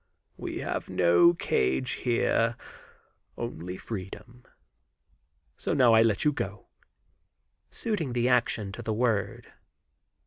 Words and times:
"We 0.35 0.57
have 0.61 0.89
no 0.89 1.35
cage 1.35 1.91
here, 2.01 2.57
only 3.37 3.77
freedom; 3.77 4.45
so 5.57 5.75
now 5.75 5.93
I 5.93 6.01
let 6.01 6.25
you 6.25 6.31
go," 6.31 6.69
suiting 7.69 8.13
the 8.13 8.27
action 8.27 8.71
to 8.71 8.81
the 8.81 8.93
word. 8.95 9.53